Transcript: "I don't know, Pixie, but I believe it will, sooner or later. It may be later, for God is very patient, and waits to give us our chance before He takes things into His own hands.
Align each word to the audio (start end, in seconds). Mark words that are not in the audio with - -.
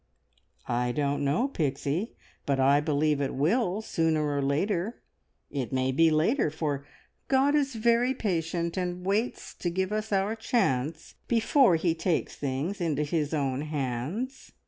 "I 0.67 0.91
don't 0.91 1.23
know, 1.23 1.47
Pixie, 1.47 2.15
but 2.47 2.59
I 2.59 2.79
believe 2.79 3.21
it 3.21 3.35
will, 3.35 3.83
sooner 3.83 4.35
or 4.35 4.41
later. 4.41 4.99
It 5.51 5.71
may 5.71 5.91
be 5.91 6.09
later, 6.09 6.49
for 6.49 6.87
God 7.27 7.53
is 7.53 7.75
very 7.75 8.15
patient, 8.15 8.77
and 8.77 9.05
waits 9.05 9.53
to 9.53 9.69
give 9.69 9.91
us 9.91 10.11
our 10.11 10.35
chance 10.35 11.13
before 11.27 11.75
He 11.75 11.93
takes 11.93 12.35
things 12.35 12.81
into 12.81 13.03
His 13.03 13.31
own 13.31 13.61
hands. 13.61 14.53